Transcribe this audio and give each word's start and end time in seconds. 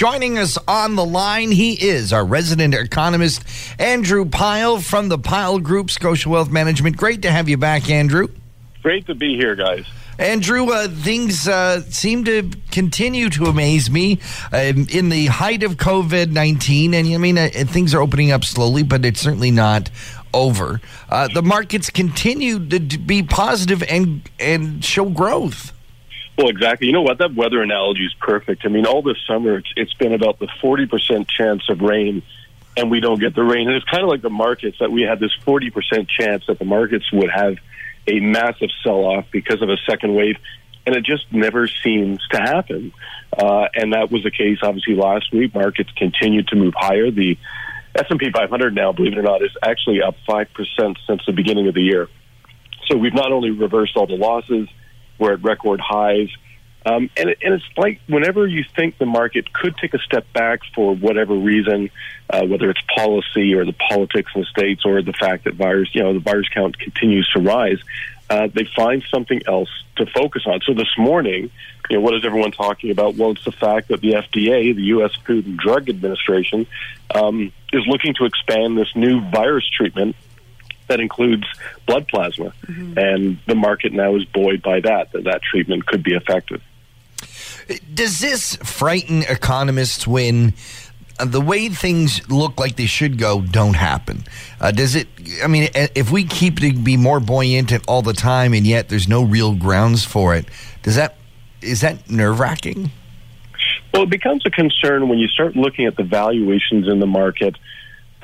Joining 0.00 0.38
us 0.38 0.56
on 0.66 0.96
the 0.96 1.04
line, 1.04 1.50
he 1.50 1.74
is 1.74 2.10
our 2.10 2.24
resident 2.24 2.72
economist, 2.72 3.44
Andrew 3.78 4.24
Pyle 4.24 4.78
from 4.80 5.10
the 5.10 5.18
Pyle 5.18 5.58
Group, 5.58 5.90
Scotia 5.90 6.30
Wealth 6.30 6.50
Management. 6.50 6.96
Great 6.96 7.20
to 7.20 7.30
have 7.30 7.50
you 7.50 7.58
back, 7.58 7.90
Andrew. 7.90 8.28
Great 8.82 9.06
to 9.08 9.14
be 9.14 9.36
here, 9.36 9.54
guys. 9.54 9.84
Andrew, 10.18 10.70
uh, 10.72 10.88
things 10.88 11.46
uh, 11.46 11.82
seem 11.82 12.24
to 12.24 12.50
continue 12.70 13.28
to 13.28 13.44
amaze 13.44 13.90
me 13.90 14.20
um, 14.52 14.86
in 14.90 15.10
the 15.10 15.26
height 15.26 15.62
of 15.62 15.76
COVID 15.76 16.30
19. 16.30 16.94
And 16.94 17.06
I 17.06 17.18
mean, 17.18 17.36
uh, 17.36 17.50
things 17.66 17.92
are 17.92 18.00
opening 18.00 18.32
up 18.32 18.42
slowly, 18.42 18.82
but 18.82 19.04
it's 19.04 19.20
certainly 19.20 19.50
not 19.50 19.90
over. 20.32 20.80
Uh, 21.10 21.28
the 21.28 21.42
markets 21.42 21.90
continue 21.90 22.58
to 22.68 22.80
be 22.80 23.22
positive 23.22 23.82
and, 23.82 24.22
and 24.38 24.82
show 24.82 25.10
growth. 25.10 25.74
Well, 26.40 26.48
exactly. 26.48 26.86
You 26.86 26.94
know 26.94 27.02
what? 27.02 27.18
That 27.18 27.34
weather 27.34 27.60
analogy 27.60 28.06
is 28.06 28.14
perfect. 28.14 28.64
I 28.64 28.68
mean, 28.68 28.86
all 28.86 29.02
this 29.02 29.18
summer, 29.26 29.58
it's, 29.58 29.70
it's 29.76 29.92
been 29.92 30.14
about 30.14 30.38
the 30.38 30.46
40% 30.46 31.28
chance 31.28 31.68
of 31.68 31.82
rain, 31.82 32.22
and 32.78 32.90
we 32.90 33.00
don't 33.00 33.20
get 33.20 33.34
the 33.34 33.42
rain. 33.42 33.68
And 33.68 33.76
it's 33.76 33.84
kind 33.84 34.02
of 34.02 34.08
like 34.08 34.22
the 34.22 34.30
markets 34.30 34.78
that 34.80 34.90
we 34.90 35.02
had 35.02 35.20
this 35.20 35.36
40% 35.46 36.08
chance 36.08 36.44
that 36.46 36.58
the 36.58 36.64
markets 36.64 37.12
would 37.12 37.28
have 37.30 37.58
a 38.06 38.20
massive 38.20 38.70
sell 38.82 39.04
off 39.04 39.26
because 39.30 39.60
of 39.60 39.68
a 39.68 39.76
second 39.86 40.14
wave, 40.14 40.36
and 40.86 40.96
it 40.96 41.04
just 41.04 41.30
never 41.30 41.68
seems 41.68 42.26
to 42.28 42.38
happen. 42.38 42.94
Uh, 43.36 43.66
and 43.74 43.92
that 43.92 44.10
was 44.10 44.22
the 44.22 44.30
case, 44.30 44.60
obviously, 44.62 44.94
last 44.94 45.30
week. 45.34 45.54
Markets 45.54 45.90
continued 45.94 46.48
to 46.48 46.56
move 46.56 46.72
higher. 46.74 47.10
The 47.10 47.36
S&P 47.94 48.30
500 48.30 48.74
now, 48.74 48.92
believe 48.92 49.12
it 49.12 49.18
or 49.18 49.22
not, 49.22 49.42
is 49.42 49.54
actually 49.62 50.00
up 50.00 50.16
5% 50.26 50.46
since 51.06 51.20
the 51.26 51.32
beginning 51.34 51.68
of 51.68 51.74
the 51.74 51.82
year. 51.82 52.08
So 52.88 52.96
we've 52.96 53.12
not 53.12 53.30
only 53.30 53.50
reversed 53.50 53.94
all 53.94 54.06
the 54.06 54.16
losses, 54.16 54.70
we're 55.20 55.34
at 55.34 55.44
record 55.44 55.80
highs. 55.80 56.30
Um, 56.84 57.10
and, 57.16 57.28
it, 57.28 57.38
and 57.42 57.54
it's 57.54 57.64
like 57.76 58.00
whenever 58.08 58.46
you 58.46 58.64
think 58.74 58.96
the 58.96 59.06
market 59.06 59.52
could 59.52 59.76
take 59.76 59.92
a 59.92 59.98
step 59.98 60.32
back 60.32 60.60
for 60.74 60.96
whatever 60.96 61.34
reason, 61.34 61.90
uh, 62.30 62.44
whether 62.46 62.70
it's 62.70 62.80
policy 62.96 63.54
or 63.54 63.66
the 63.66 63.74
politics 63.74 64.32
in 64.34 64.40
the 64.40 64.46
states 64.46 64.82
or 64.86 65.02
the 65.02 65.12
fact 65.12 65.44
that 65.44 65.54
virus, 65.54 65.94
you 65.94 66.02
know, 66.02 66.14
the 66.14 66.20
virus 66.20 66.48
count 66.48 66.78
continues 66.78 67.28
to 67.34 67.42
rise, 67.42 67.78
uh, 68.30 68.48
they 68.54 68.66
find 68.76 69.04
something 69.10 69.42
else 69.46 69.68
to 69.96 70.06
focus 70.06 70.44
on. 70.46 70.60
So 70.64 70.72
this 70.72 70.88
morning, 70.96 71.50
you 71.90 71.96
know, 71.96 72.00
what 72.00 72.14
is 72.14 72.24
everyone 72.24 72.52
talking 72.52 72.90
about? 72.90 73.16
Well, 73.16 73.32
it's 73.32 73.44
the 73.44 73.52
fact 73.52 73.88
that 73.88 74.00
the 74.00 74.12
FDA, 74.12 74.74
the 74.74 74.84
U.S. 74.94 75.10
Food 75.26 75.46
and 75.46 75.58
Drug 75.58 75.88
Administration, 75.90 76.66
um, 77.14 77.52
is 77.72 77.82
looking 77.86 78.14
to 78.14 78.24
expand 78.24 78.78
this 78.78 78.94
new 78.94 79.20
virus 79.30 79.68
treatment 79.68 80.16
that 80.90 81.00
includes 81.00 81.44
blood 81.86 82.06
plasma, 82.08 82.52
mm-hmm. 82.66 82.98
and 82.98 83.38
the 83.46 83.54
market 83.54 83.92
now 83.92 84.16
is 84.16 84.24
buoyed 84.26 84.60
by 84.60 84.80
that 84.80 85.12
that 85.12 85.24
that 85.24 85.40
treatment 85.40 85.86
could 85.86 86.02
be 86.02 86.14
effective. 86.14 86.60
Does 87.94 88.18
this 88.18 88.56
frighten 88.56 89.22
economists 89.22 90.06
when 90.06 90.52
uh, 91.20 91.24
the 91.24 91.40
way 91.40 91.68
things 91.68 92.28
look 92.28 92.58
like 92.58 92.74
they 92.74 92.86
should 92.86 93.16
go 93.18 93.40
don't 93.40 93.74
happen? 93.74 94.24
Uh, 94.60 94.72
does 94.72 94.96
it? 94.96 95.06
I 95.42 95.46
mean, 95.46 95.70
if 95.74 96.10
we 96.10 96.24
keep 96.24 96.58
to 96.58 96.72
be 96.72 96.96
more 96.96 97.20
buoyant 97.20 97.72
all 97.88 98.02
the 98.02 98.12
time, 98.12 98.52
and 98.52 98.66
yet 98.66 98.88
there's 98.88 99.08
no 99.08 99.22
real 99.22 99.54
grounds 99.54 100.04
for 100.04 100.34
it, 100.34 100.46
does 100.82 100.96
that 100.96 101.16
is 101.62 101.82
that 101.82 102.10
nerve 102.10 102.40
wracking? 102.40 102.90
Well, 103.94 104.04
it 104.04 104.10
becomes 104.10 104.44
a 104.46 104.50
concern 104.50 105.08
when 105.08 105.18
you 105.18 105.28
start 105.28 105.56
looking 105.56 105.86
at 105.86 105.96
the 105.96 106.04
valuations 106.04 106.88
in 106.88 106.98
the 106.98 107.06
market 107.06 107.56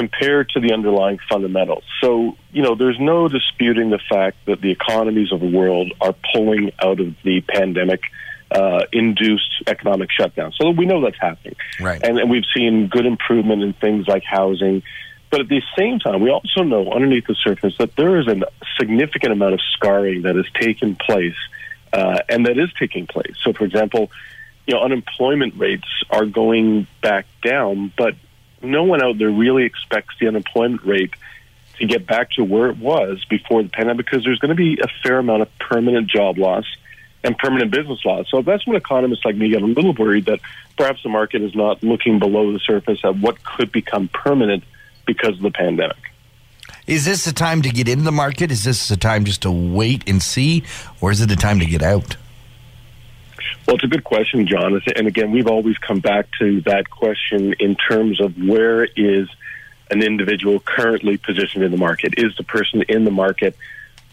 compared 0.00 0.48
to 0.48 0.60
the 0.60 0.72
underlying 0.72 1.18
fundamentals. 1.28 1.84
So, 2.00 2.34
you 2.52 2.62
know, 2.62 2.74
there's 2.74 2.98
no 2.98 3.28
disputing 3.28 3.90
the 3.90 4.00
fact 4.08 4.38
that 4.46 4.62
the 4.62 4.70
economies 4.70 5.30
of 5.30 5.40
the 5.40 5.50
world 5.50 5.92
are 6.00 6.14
pulling 6.32 6.72
out 6.82 7.00
of 7.00 7.14
the 7.22 7.42
pandemic 7.42 8.00
uh, 8.50 8.86
induced 8.92 9.62
economic 9.66 10.10
shutdown. 10.10 10.52
So 10.52 10.70
we 10.70 10.86
know 10.86 11.02
that's 11.02 11.20
happening. 11.20 11.54
Right. 11.78 12.02
And, 12.02 12.18
and 12.18 12.30
we've 12.30 12.46
seen 12.56 12.88
good 12.88 13.04
improvement 13.04 13.62
in 13.62 13.74
things 13.74 14.08
like 14.08 14.24
housing. 14.24 14.82
But 15.28 15.42
at 15.42 15.48
the 15.48 15.60
same 15.76 15.98
time, 15.98 16.22
we 16.22 16.30
also 16.30 16.62
know 16.62 16.90
underneath 16.90 17.26
the 17.26 17.34
surface 17.34 17.74
that 17.78 17.94
there 17.96 18.18
is 18.20 18.26
a 18.26 18.40
significant 18.78 19.34
amount 19.34 19.52
of 19.52 19.60
scarring 19.74 20.22
that 20.22 20.34
has 20.34 20.46
taken 20.58 20.96
place 20.96 21.36
uh, 21.92 22.20
and 22.26 22.46
that 22.46 22.56
is 22.56 22.72
taking 22.78 23.06
place. 23.06 23.34
So, 23.42 23.52
for 23.52 23.64
example, 23.64 24.10
you 24.66 24.72
know, 24.72 24.80
unemployment 24.80 25.58
rates 25.58 25.88
are 26.08 26.24
going 26.24 26.86
back 27.02 27.26
down, 27.42 27.92
but 27.98 28.14
no 28.62 28.84
one 28.84 29.02
out 29.02 29.18
there 29.18 29.30
really 29.30 29.64
expects 29.64 30.14
the 30.20 30.28
unemployment 30.28 30.84
rate 30.84 31.14
to 31.78 31.86
get 31.86 32.06
back 32.06 32.30
to 32.32 32.44
where 32.44 32.68
it 32.68 32.76
was 32.76 33.24
before 33.28 33.62
the 33.62 33.68
pandemic 33.68 34.06
because 34.06 34.24
there's 34.24 34.38
going 34.38 34.50
to 34.50 34.54
be 34.54 34.78
a 34.80 34.88
fair 35.02 35.18
amount 35.18 35.42
of 35.42 35.58
permanent 35.58 36.08
job 36.08 36.38
loss 36.38 36.64
and 37.24 37.36
permanent 37.38 37.70
business 37.70 38.04
loss. 38.04 38.26
So 38.30 38.42
that's 38.42 38.66
when 38.66 38.76
economists 38.76 39.24
like 39.24 39.36
me 39.36 39.50
get 39.50 39.62
a 39.62 39.66
little 39.66 39.94
worried 39.94 40.26
that 40.26 40.40
perhaps 40.76 41.02
the 41.02 41.08
market 41.08 41.42
is 41.42 41.54
not 41.54 41.82
looking 41.82 42.18
below 42.18 42.52
the 42.52 42.58
surface 42.58 43.00
at 43.04 43.16
what 43.16 43.42
could 43.42 43.72
become 43.72 44.08
permanent 44.08 44.64
because 45.06 45.36
of 45.36 45.42
the 45.42 45.50
pandemic. 45.50 45.96
Is 46.86 47.04
this 47.04 47.24
the 47.24 47.32
time 47.32 47.62
to 47.62 47.70
get 47.70 47.88
into 47.88 48.04
the 48.04 48.12
market? 48.12 48.50
Is 48.50 48.64
this 48.64 48.88
the 48.88 48.96
time 48.96 49.24
just 49.24 49.42
to 49.42 49.50
wait 49.50 50.08
and 50.08 50.22
see, 50.22 50.64
or 51.00 51.10
is 51.10 51.20
it 51.20 51.28
the 51.28 51.36
time 51.36 51.60
to 51.60 51.66
get 51.66 51.82
out? 51.82 52.16
Well, 53.66 53.76
it's 53.76 53.84
a 53.84 53.88
good 53.88 54.04
question, 54.04 54.46
John. 54.46 54.80
And 54.96 55.06
again, 55.06 55.30
we've 55.30 55.46
always 55.46 55.78
come 55.78 56.00
back 56.00 56.26
to 56.40 56.60
that 56.62 56.90
question 56.90 57.54
in 57.54 57.76
terms 57.76 58.20
of 58.20 58.36
where 58.36 58.84
is 58.84 59.28
an 59.90 60.02
individual 60.02 60.60
currently 60.60 61.16
positioned 61.16 61.64
in 61.64 61.70
the 61.70 61.76
market? 61.76 62.14
Is 62.16 62.34
the 62.36 62.44
person 62.44 62.82
in 62.88 63.04
the 63.04 63.10
market? 63.10 63.56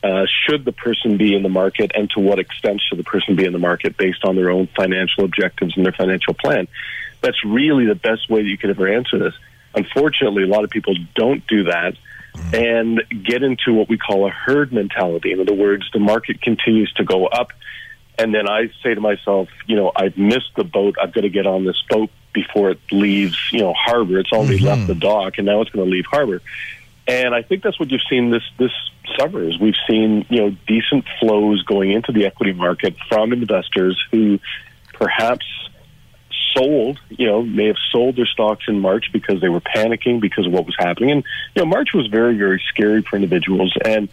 Uh, 0.03 0.25
should 0.45 0.65
the 0.65 0.71
person 0.71 1.17
be 1.17 1.35
in 1.35 1.43
the 1.43 1.49
market, 1.49 1.91
and 1.95 2.09
to 2.11 2.19
what 2.19 2.39
extent 2.39 2.81
should 2.87 2.99
the 2.99 3.03
person 3.03 3.35
be 3.35 3.45
in 3.45 3.53
the 3.53 3.59
market 3.59 3.97
based 3.97 4.23
on 4.23 4.35
their 4.35 4.49
own 4.49 4.67
financial 4.75 5.23
objectives 5.23 5.75
and 5.75 5.85
their 5.85 5.93
financial 5.93 6.33
plan? 6.33 6.67
That's 7.21 7.43
really 7.43 7.85
the 7.85 7.95
best 7.95 8.29
way 8.29 8.43
that 8.43 8.47
you 8.47 8.57
could 8.57 8.69
ever 8.69 8.87
answer 8.87 9.17
this. 9.17 9.33
Unfortunately, 9.73 10.43
a 10.43 10.47
lot 10.47 10.63
of 10.63 10.69
people 10.69 10.95
don't 11.15 11.45
do 11.47 11.65
that 11.65 11.95
and 12.53 13.03
get 13.23 13.41
into 13.41 13.73
what 13.73 13.89
we 13.89 13.97
call 13.97 14.27
a 14.27 14.29
herd 14.29 14.71
mentality. 14.71 15.31
In 15.31 15.39
other 15.39 15.53
words, 15.53 15.89
the 15.91 15.99
market 15.99 16.41
continues 16.41 16.91
to 16.93 17.03
go 17.03 17.25
up 17.25 17.51
and 18.17 18.33
then 18.33 18.49
I 18.49 18.69
say 18.83 18.95
to 18.95 19.01
myself, 19.01 19.49
you 19.65 19.75
know, 19.75 19.91
I've 19.95 20.17
missed 20.17 20.51
the 20.55 20.63
boat. 20.63 20.95
I've 21.01 21.13
got 21.13 21.21
to 21.21 21.29
get 21.29 21.45
on 21.45 21.65
this 21.65 21.81
boat 21.89 22.09
before 22.33 22.71
it 22.71 22.79
leaves, 22.91 23.37
you 23.51 23.59
know, 23.59 23.73
harbor. 23.73 24.19
It's 24.19 24.31
already 24.31 24.57
mm-hmm. 24.57 24.65
left 24.65 24.87
the 24.87 24.95
dock, 24.95 25.37
and 25.37 25.45
now 25.45 25.61
it's 25.61 25.69
going 25.71 25.85
to 25.85 25.91
leave 25.91 26.05
harbor. 26.05 26.41
And 27.07 27.33
I 27.33 27.41
think 27.41 27.63
that's 27.63 27.79
what 27.79 27.89
you've 27.89 28.01
seen 28.09 28.31
this 28.31 28.43
this 28.57 28.71
summer 29.17 29.41
is 29.41 29.57
we've 29.59 29.75
seen 29.89 30.25
you 30.29 30.41
know 30.41 30.57
decent 30.67 31.05
flows 31.19 31.63
going 31.63 31.91
into 31.91 32.11
the 32.11 32.25
equity 32.25 32.53
market 32.53 32.95
from 33.07 33.31
investors 33.31 33.97
who 34.11 34.39
perhaps 34.93 35.45
sold, 36.53 36.99
you 37.09 37.27
know, 37.27 37.43
may 37.43 37.67
have 37.67 37.77
sold 37.91 38.15
their 38.15 38.25
stocks 38.25 38.65
in 38.67 38.79
March 38.79 39.11
because 39.13 39.39
they 39.41 39.49
were 39.49 39.61
panicking 39.61 40.19
because 40.19 40.45
of 40.45 40.51
what 40.51 40.65
was 40.65 40.75
happening. 40.77 41.11
And 41.11 41.23
you 41.55 41.61
know, 41.61 41.65
March 41.65 41.89
was 41.93 42.07
very 42.07 42.37
very 42.37 42.61
scary 42.69 43.03
for 43.03 43.15
individuals 43.15 43.75
and 43.85 44.09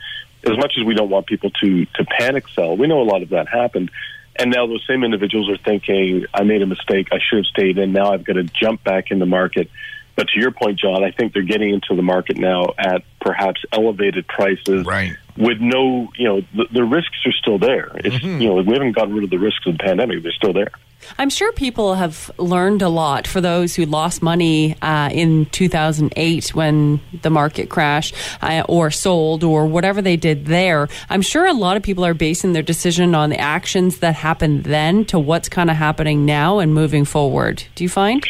as 0.46 0.56
much 0.56 0.74
as 0.78 0.84
we 0.84 0.94
don't 0.94 1.10
want 1.10 1.26
people 1.26 1.50
to 1.50 1.84
to 1.86 2.04
panic 2.04 2.48
sell, 2.48 2.76
we 2.76 2.86
know 2.86 3.00
a 3.00 3.04
lot 3.04 3.22
of 3.22 3.30
that 3.30 3.48
happened. 3.48 3.90
And 4.36 4.50
now 4.50 4.66
those 4.66 4.84
same 4.88 5.04
individuals 5.04 5.48
are 5.48 5.56
thinking, 5.56 6.26
I 6.34 6.42
made 6.42 6.60
a 6.60 6.66
mistake. 6.66 7.08
I 7.12 7.18
should 7.18 7.38
have 7.38 7.46
stayed 7.46 7.78
in. 7.78 7.92
Now 7.92 8.12
I've 8.12 8.24
got 8.24 8.32
to 8.32 8.42
jump 8.42 8.82
back 8.82 9.12
in 9.12 9.20
the 9.20 9.26
market. 9.26 9.70
But 10.16 10.28
to 10.28 10.40
your 10.40 10.50
point, 10.50 10.78
John, 10.78 11.04
I 11.04 11.10
think 11.10 11.32
they're 11.32 11.42
getting 11.42 11.70
into 11.70 11.94
the 11.94 12.02
market 12.02 12.36
now 12.36 12.74
at 12.78 13.02
perhaps 13.20 13.64
elevated 13.72 14.26
prices, 14.26 14.86
right. 14.86 15.16
with 15.36 15.60
no, 15.60 16.08
you 16.16 16.28
know, 16.28 16.40
the, 16.54 16.66
the 16.72 16.84
risks 16.84 17.16
are 17.26 17.32
still 17.32 17.58
there. 17.58 17.90
It's, 17.96 18.16
mm-hmm. 18.16 18.40
you 18.40 18.48
know, 18.48 18.54
we 18.54 18.72
haven't 18.72 18.92
gotten 18.92 19.14
rid 19.14 19.24
of 19.24 19.30
the 19.30 19.38
risks 19.38 19.66
of 19.66 19.76
the 19.76 19.82
pandemic; 19.82 20.22
they're 20.22 20.32
still 20.32 20.52
there. 20.52 20.70
I'm 21.18 21.30
sure 21.30 21.52
people 21.52 21.94
have 21.94 22.30
learned 22.38 22.82
a 22.82 22.88
lot 22.88 23.26
for 23.26 23.40
those 23.40 23.74
who 23.74 23.84
lost 23.86 24.22
money 24.22 24.76
uh, 24.82 25.10
in 25.12 25.46
2008 25.46 26.54
when 26.54 27.00
the 27.22 27.30
market 27.30 27.70
crashed 27.70 28.14
uh, 28.42 28.64
or 28.68 28.90
sold 28.90 29.44
or 29.44 29.66
whatever 29.66 30.02
they 30.02 30.16
did 30.16 30.46
there. 30.46 30.88
I'm 31.08 31.22
sure 31.22 31.46
a 31.46 31.52
lot 31.52 31.76
of 31.76 31.82
people 31.82 32.04
are 32.04 32.14
basing 32.14 32.52
their 32.52 32.62
decision 32.62 33.14
on 33.14 33.30
the 33.30 33.38
actions 33.38 33.98
that 33.98 34.14
happened 34.14 34.64
then 34.64 35.04
to 35.06 35.18
what's 35.18 35.48
kind 35.48 35.70
of 35.70 35.76
happening 35.76 36.24
now 36.24 36.58
and 36.58 36.74
moving 36.74 37.04
forward. 37.04 37.64
Do 37.74 37.84
you 37.84 37.90
find? 37.90 38.26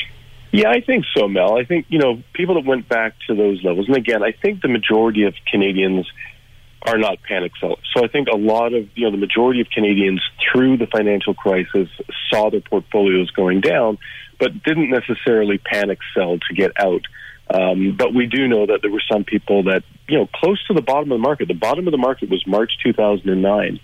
Yeah, 0.53 0.71
I 0.71 0.81
think 0.81 1.05
so, 1.17 1.27
Mel. 1.27 1.59
I 1.59 1.65
think, 1.65 1.87
you 1.89 1.99
know, 1.99 2.23
people 2.33 2.55
that 2.55 2.65
went 2.65 2.89
back 2.89 3.15
to 3.27 3.35
those 3.35 3.65
levels, 3.65 3.89
and 3.89 3.97
again, 3.97 4.23
I 4.23 4.31
think 4.31 4.63
the 4.63 4.69
majority 4.69 5.25
of 5.25 5.35
Canadians 5.51 6.09
are 6.85 6.99
not 6.99 7.23
panic 7.23 7.53
sellers. 7.59 7.87
So 7.97 8.05
I 8.05 8.09
think 8.09 8.29
a 8.29 8.37
lot 8.37 8.75
of, 8.75 8.89
you 8.95 9.05
know, 9.05 9.11
the 9.11 9.17
majority 9.17 9.61
of 9.61 9.71
Canadians 9.71 10.23
through 10.53 10.77
the 10.77 10.87
financial 10.87 11.35
crisis 11.35 11.89
saw 12.31 12.51
their 12.51 12.61
portfolios 12.61 13.31
going 13.31 13.61
down, 13.61 13.99
but 14.39 14.63
didn't 14.63 14.91
necessarily 14.91 15.59
panic 15.59 15.99
sell 16.15 16.39
to 16.39 16.55
get 16.55 16.73
out. 16.79 17.03
Um, 17.49 17.97
but 17.97 18.15
we 18.15 18.27
do 18.27 18.49
know 18.49 18.67
that 18.67 18.81
there 18.83 18.91
were 18.91 19.03
some 19.11 19.25
people 19.25 19.65
that, 19.65 19.83
you 20.09 20.19
know, 20.19 20.29
close 20.35 20.63
to 20.67 20.75
the 20.75 20.83
bottom 20.83 21.11
of 21.13 21.19
the 21.19 21.23
market. 21.23 21.49
The 21.49 21.55
bottom 21.55 21.87
of 21.87 21.93
the 21.93 21.99
market 21.99 22.31
was 22.31 22.45
March 22.47 22.73
2009. 22.85 23.81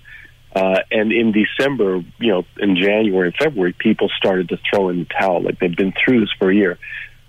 Uh, 0.54 0.78
and 0.90 1.12
in 1.12 1.32
December, 1.32 2.02
you 2.18 2.32
know, 2.32 2.44
in 2.58 2.76
January 2.76 3.28
and 3.28 3.36
February, 3.36 3.74
people 3.78 4.10
started 4.16 4.48
to 4.48 4.58
throw 4.68 4.88
in 4.88 5.00
the 5.00 5.06
towel. 5.06 5.42
Like 5.42 5.58
they've 5.58 5.76
been 5.76 5.92
through 6.04 6.20
this 6.20 6.30
for 6.38 6.50
a 6.50 6.54
year. 6.54 6.78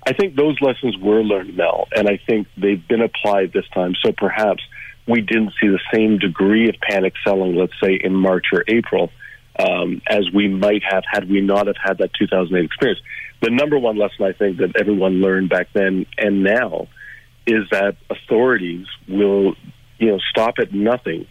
I 0.05 0.13
think 0.13 0.35
those 0.35 0.57
lessons 0.61 0.97
were 0.97 1.21
learned, 1.21 1.55
Mel, 1.55 1.87
and 1.95 2.09
I 2.09 2.19
think 2.25 2.47
they've 2.57 2.85
been 2.87 3.01
applied 3.01 3.53
this 3.53 3.67
time. 3.73 3.93
So 4.03 4.11
perhaps 4.11 4.63
we 5.07 5.21
didn't 5.21 5.53
see 5.61 5.67
the 5.67 5.79
same 5.93 6.17
degree 6.17 6.69
of 6.69 6.75
panic 6.81 7.13
selling, 7.25 7.55
let's 7.55 7.73
say 7.83 7.99
in 8.01 8.15
March 8.15 8.45
or 8.53 8.63
April. 8.67 9.11
um, 9.59 10.01
as 10.07 10.29
we 10.33 10.47
might 10.47 10.81
have 10.89 11.03
had 11.09 11.29
we 11.29 11.41
not 11.41 11.67
have 11.67 11.75
had 11.81 11.97
that 11.99 12.11
2008 12.17 12.65
experience. 12.65 13.01
The 13.41 13.49
number 13.49 13.77
one 13.77 13.97
lesson 13.97 14.25
I 14.25 14.33
think 14.33 14.57
that 14.57 14.75
everyone 14.79 15.21
learned 15.21 15.49
back 15.49 15.67
then 15.73 16.05
and 16.17 16.43
now 16.43 16.87
is 17.47 17.63
that 17.71 17.97
authorities 18.09 18.85
will, 19.07 19.55
you 19.97 20.07
know, 20.11 20.19
stop 20.29 20.55
at 20.59 20.73
nothing 20.73 21.27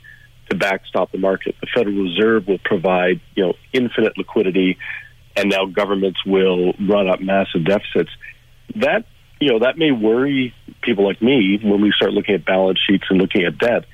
to 0.51 0.57
backstop 0.57 1.13
the 1.13 1.19
market. 1.19 1.55
The 1.61 1.69
Federal 1.75 1.97
Reserve 1.97 2.47
will 2.49 2.59
provide, 2.65 3.21
you 3.37 3.47
know, 3.47 3.55
infinite 3.73 4.19
liquidity, 4.19 4.77
and 5.37 5.49
now 5.49 5.67
governments 5.67 6.19
will 6.27 6.73
run 6.81 7.09
up 7.09 7.21
massive 7.21 7.65
deficits. 7.65 8.11
That, 8.77 9.07
you 9.41 9.51
know, 9.51 9.59
that 9.61 9.79
may 9.79 9.91
worry 9.91 10.55
people 10.83 11.07
like 11.07 11.21
me 11.21 11.59
when 11.63 11.81
we 11.81 11.93
start 11.97 12.13
looking 12.13 12.35
at 12.35 12.45
balance 12.45 12.79
sheets 12.87 13.05
and 13.09 13.19
looking 13.19 13.45
at 13.45 13.59
debt. 13.59 13.85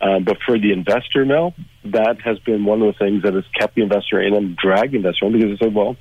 Um, 0.00 0.24
but 0.24 0.38
for 0.46 0.58
the 0.58 0.72
investor, 0.72 1.24
Mel, 1.24 1.54
that 1.84 2.20
has 2.22 2.38
been 2.40 2.64
one 2.64 2.82
of 2.82 2.94
the 2.94 2.98
things 2.98 3.22
that 3.24 3.34
has 3.34 3.44
kept 3.58 3.74
the 3.74 3.82
investor 3.82 4.20
in 4.20 4.34
and 4.34 4.56
dragged 4.56 4.92
the 4.92 4.96
investor 4.96 5.26
in 5.26 5.32
because 5.32 5.58
they 5.58 5.66
said, 5.66 5.74
well, 5.74 5.96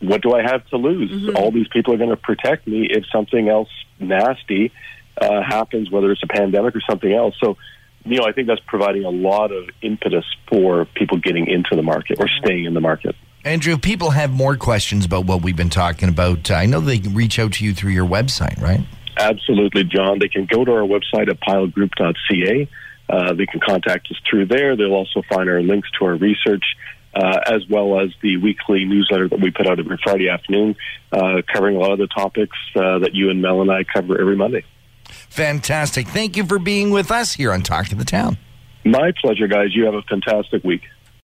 what 0.00 0.22
do 0.22 0.32
I 0.32 0.42
have 0.42 0.66
to 0.68 0.76
lose? 0.76 1.10
Mm-hmm. 1.10 1.36
All 1.36 1.50
these 1.50 1.68
people 1.68 1.92
are 1.94 1.98
going 1.98 2.10
to 2.10 2.16
protect 2.16 2.66
me 2.66 2.88
if 2.88 3.04
something 3.12 3.48
else 3.48 3.68
nasty 3.98 4.72
uh, 5.20 5.42
happens, 5.42 5.90
whether 5.90 6.10
it's 6.12 6.22
a 6.22 6.28
pandemic 6.28 6.74
or 6.76 6.82
something 6.88 7.12
else. 7.12 7.34
So, 7.42 7.56
know, 8.04 8.24
I 8.24 8.32
think 8.32 8.48
that's 8.48 8.60
providing 8.66 9.04
a 9.04 9.10
lot 9.10 9.52
of 9.52 9.68
impetus 9.82 10.24
for 10.48 10.86
people 10.94 11.18
getting 11.18 11.46
into 11.46 11.76
the 11.76 11.82
market 11.82 12.18
or 12.20 12.28
staying 12.28 12.64
in 12.64 12.74
the 12.74 12.80
market. 12.80 13.14
Andrew, 13.44 13.78
people 13.78 14.10
have 14.10 14.30
more 14.30 14.56
questions 14.56 15.04
about 15.04 15.24
what 15.24 15.42
we've 15.42 15.56
been 15.56 15.70
talking 15.70 16.08
about. 16.08 16.50
I 16.50 16.66
know 16.66 16.80
they 16.80 16.98
can 16.98 17.14
reach 17.14 17.38
out 17.38 17.54
to 17.54 17.64
you 17.64 17.74
through 17.74 17.92
your 17.92 18.06
website, 18.06 18.60
right? 18.60 18.80
Absolutely, 19.16 19.84
John. 19.84 20.18
They 20.18 20.28
can 20.28 20.46
go 20.46 20.64
to 20.64 20.72
our 20.72 20.86
website 20.86 21.28
at 21.28 21.40
pylegroup.ca. 21.40 22.68
Uh, 23.08 23.34
they 23.34 23.46
can 23.46 23.60
contact 23.60 24.08
us 24.10 24.16
through 24.28 24.46
there. 24.46 24.76
They'll 24.76 24.94
also 24.94 25.22
find 25.28 25.48
our 25.48 25.62
links 25.62 25.88
to 25.98 26.04
our 26.04 26.16
research 26.16 26.64
uh, 27.14 27.40
as 27.46 27.62
well 27.68 28.00
as 28.00 28.10
the 28.22 28.36
weekly 28.36 28.84
newsletter 28.84 29.28
that 29.28 29.40
we 29.40 29.50
put 29.50 29.66
out 29.66 29.78
every 29.78 29.98
Friday 30.02 30.28
afternoon, 30.28 30.76
uh, 31.12 31.42
covering 31.52 31.76
a 31.76 31.78
lot 31.78 31.92
of 31.92 31.98
the 31.98 32.06
topics 32.06 32.56
uh, 32.76 32.98
that 32.98 33.14
you 33.14 33.30
and 33.30 33.42
Mel 33.42 33.60
and 33.60 33.70
I 33.70 33.84
cover 33.84 34.20
every 34.20 34.36
Monday. 34.36 34.64
Fantastic. 35.30 36.08
Thank 36.08 36.36
you 36.36 36.44
for 36.44 36.58
being 36.58 36.90
with 36.90 37.10
us 37.10 37.34
here 37.34 37.52
on 37.52 37.62
Talk 37.62 37.86
to 37.88 37.94
the 37.94 38.04
Town. 38.04 38.38
My 38.84 39.12
pleasure, 39.20 39.46
guys. 39.46 39.74
You 39.74 39.84
have 39.84 39.94
a 39.94 40.02
fantastic 40.02 40.64
week. 40.64 40.82